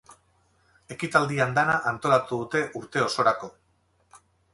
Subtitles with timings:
[0.95, 3.51] Ekitaldi andana antolatu dute urte osorako.